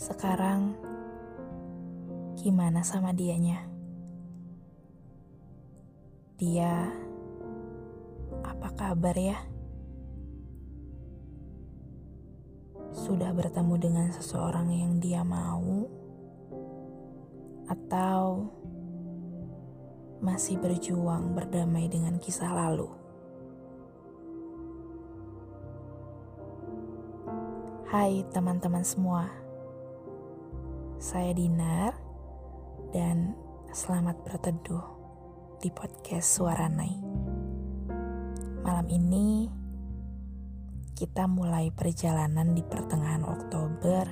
Sekarang 0.00 0.80
gimana 2.40 2.80
sama 2.80 3.12
dianya? 3.12 3.68
Dia 6.40 6.88
apa 8.40 8.68
kabar 8.72 9.12
ya? 9.12 9.36
Sudah 12.96 13.28
bertemu 13.36 13.74
dengan 13.76 14.08
seseorang 14.08 14.72
yang 14.72 14.96
dia 15.04 15.20
mau 15.20 15.84
atau 17.68 18.48
masih 20.24 20.56
berjuang 20.64 21.36
berdamai 21.36 21.92
dengan 21.92 22.16
kisah 22.16 22.48
lalu? 22.48 22.88
Hai 27.84 28.24
teman-teman 28.32 28.80
semua, 28.80 29.39
saya 31.00 31.32
Dinar 31.32 31.96
dan 32.92 33.32
selamat 33.72 34.20
berteduh 34.20 34.84
di 35.56 35.72
podcast 35.72 36.28
Suara 36.28 36.68
Nai. 36.68 36.92
Malam 38.60 38.84
ini 38.92 39.48
kita 40.92 41.24
mulai 41.24 41.72
perjalanan 41.72 42.52
di 42.52 42.60
pertengahan 42.60 43.24
Oktober 43.24 44.04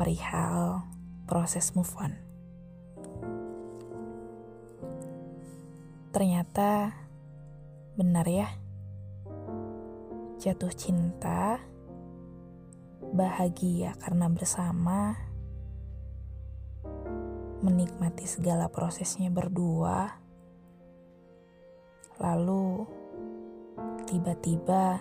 perihal 0.00 0.88
proses 1.28 1.76
move 1.76 1.92
on. 2.00 2.16
Ternyata 6.16 6.96
benar 7.92 8.24
ya, 8.24 8.48
jatuh 10.40 10.72
cinta 10.72 11.60
bahagia 13.12 13.92
karena 14.00 14.30
bersama, 14.30 15.18
menikmati 17.60 18.24
segala 18.24 18.72
prosesnya 18.72 19.28
berdua, 19.28 20.16
lalu 22.22 22.86
tiba-tiba 24.08 25.00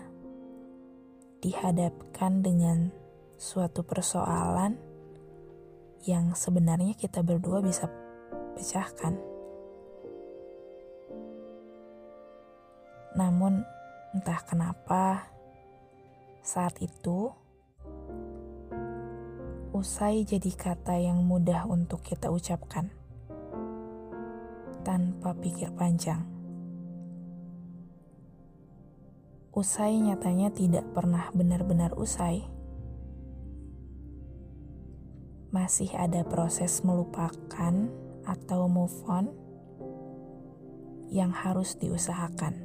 dihadapkan 1.43 2.39
dengan 2.39 2.91
suatu 3.35 3.83
persoalan 3.83 4.79
yang 6.07 6.31
sebenarnya 6.35 6.95
kita 6.95 7.19
berdua 7.19 7.59
bisa 7.59 7.91
pecahkan. 8.55 9.19
Namun, 13.13 13.61
entah 14.15 14.39
kenapa 14.47 15.29
saat 16.41 16.79
itu 16.81 17.29
usai 19.73 20.21
jadi 20.21 20.53
kata 20.53 21.01
yang 21.01 21.25
mudah 21.25 21.65
untuk 21.65 22.05
kita 22.05 22.29
ucapkan 22.29 22.93
tanpa 24.85 25.33
pikir 25.33 25.73
panjang. 25.73 26.21
Usai 29.49 29.97
nyatanya 29.97 30.53
tidak 30.53 30.85
pernah 30.93 31.25
benar-benar 31.33 31.97
usai. 31.97 32.45
Masih 35.49 35.89
ada 35.97 36.21
proses 36.21 36.85
melupakan 36.85 37.73
atau 38.29 38.69
move 38.69 38.97
on 39.09 39.33
yang 41.09 41.33
harus 41.33 41.73
diusahakan. 41.81 42.61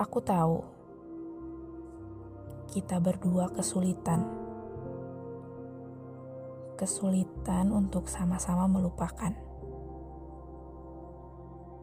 Aku 0.00 0.24
tahu 0.24 0.77
kita 2.68 3.00
berdua 3.00 3.48
kesulitan. 3.50 4.28
Kesulitan 6.76 7.72
untuk 7.74 8.06
sama-sama 8.06 8.68
melupakan. 8.68 9.32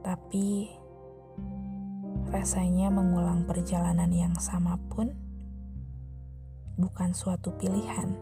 Tapi 0.05 0.69
rasanya 2.29 2.93
mengulang 2.93 3.43
perjalanan 3.49 4.09
yang 4.13 4.37
sama 4.37 4.77
pun 4.89 5.11
bukan 6.77 7.11
suatu 7.15 7.55
pilihan. 7.57 8.13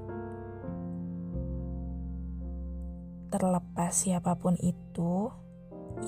Terlepas 3.34 3.92
siapa 3.92 4.38
pun 4.38 4.54
itu 4.62 5.34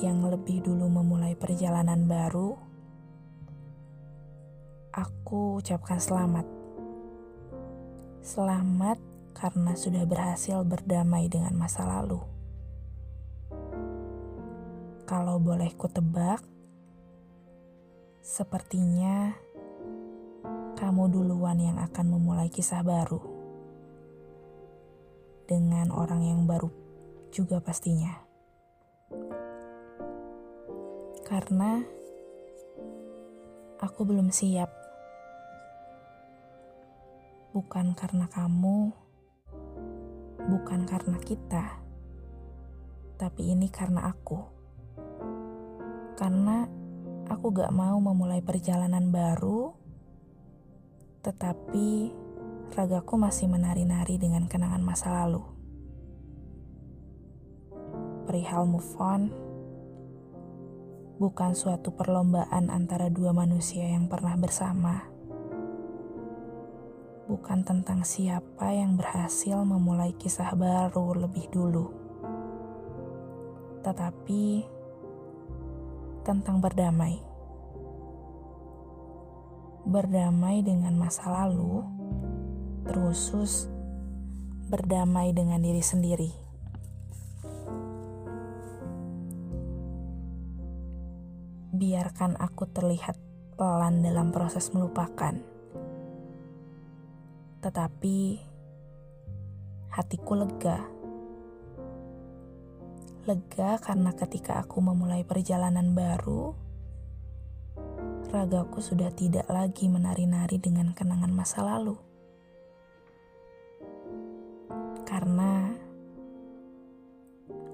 yang 0.01 0.21
lebih 0.25 0.61
dulu 0.61 0.85
memulai 0.89 1.33
perjalanan 1.33 2.05
baru, 2.05 2.57
aku 4.95 5.59
ucapkan 5.59 6.00
selamat. 6.00 6.47
Selamat 8.23 8.95
karena 9.35 9.75
sudah 9.75 10.07
berhasil 10.07 10.63
berdamai 10.63 11.28
dengan 11.28 11.51
masa 11.51 11.83
lalu. 11.83 12.23
Kalau 15.03 15.35
boleh 15.38 15.67
kutebak, 15.75 16.39
sepertinya 18.23 19.35
kamu 20.79 21.12
duluan 21.12 21.59
yang 21.59 21.77
akan 21.83 22.16
memulai 22.16 22.47
kisah 22.47 22.79
baru. 22.79 23.19
Dengan 25.45 25.91
orang 25.91 26.23
yang 26.23 26.41
baru 26.47 26.72
juga 27.35 27.59
pastinya. 27.59 28.16
Karena 31.27 31.83
aku 33.83 34.01
belum 34.07 34.31
siap 34.31 34.84
bukan 37.55 37.95
karena 37.95 38.27
kamu, 38.27 38.91
bukan 40.51 40.83
karena 40.83 41.16
kita, 41.23 41.79
tapi 43.16 43.55
ini 43.55 43.71
karena 43.71 44.11
aku. 44.11 44.43
Karena 46.19 46.67
aku 47.31 47.55
gak 47.55 47.71
mau 47.71 47.95
memulai 48.03 48.44
perjalanan 48.44 49.07
baru, 49.07 49.71
tetapi 51.23 52.11
ragaku 52.75 53.15
masih 53.15 53.47
menari-nari 53.47 54.19
dengan 54.19 54.51
kenangan 54.51 54.83
masa 54.83 55.23
lalu. 55.23 55.47
Perihal 58.27 58.67
move 58.67 58.91
on, 58.99 59.31
bukan 61.23 61.55
suatu 61.55 61.95
perlombaan 61.95 62.67
antara 62.67 63.07
dua 63.07 63.31
manusia 63.31 63.88
yang 63.88 64.11
pernah 64.11 64.35
bersama 64.35 65.14
bukan 67.25 67.66
tentang 67.66 68.06
siapa 68.06 68.69
yang 68.69 69.02
berhasil 69.02 69.58
memulai 69.66 70.13
kisah 70.13 70.53
baru 70.53 71.25
lebih 71.25 71.50
dulu, 71.50 71.90
tetapi 73.81 74.62
tentang 76.22 76.62
berdamai. 76.62 77.18
Berdamai 79.86 80.66
dengan 80.66 80.97
masa 80.97 81.30
lalu, 81.30 81.86
terusus 82.86 83.69
berdamai 84.69 85.30
dengan 85.34 85.62
diri 85.62 85.81
sendiri. 85.81 86.31
Biarkan 91.75 92.38
aku 92.38 92.66
terlihat 92.69 93.18
pelan 93.57 94.02
dalam 94.02 94.34
proses 94.34 94.74
melupakan 94.74 95.54
tetapi 97.65 98.37
hatiku 99.89 100.37
lega. 100.37 100.85
Lega 103.25 103.81
karena 103.81 104.13
ketika 104.13 104.61
aku 104.61 104.85
memulai 104.85 105.25
perjalanan 105.25 105.97
baru, 105.97 106.53
ragaku 108.29 108.85
sudah 108.85 109.09
tidak 109.17 109.50
lagi 109.50 109.89
menari-nari 109.89 110.62
dengan 110.62 110.94
kenangan 110.94 111.33
masa 111.33 111.65
lalu. 111.65 111.97
Karena 115.09 115.73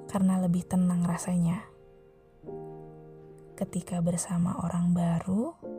karena 0.07 0.39
lebih 0.39 0.63
tenang 0.71 1.03
rasanya 1.03 1.67
ketika 3.59 3.99
bersama 3.99 4.55
orang 4.63 4.95
baru 4.95 5.70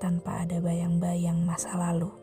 tanpa 0.00 0.48
ada 0.48 0.56
bayang-bayang 0.64 1.44
masa 1.44 1.76
lalu. 1.76 2.19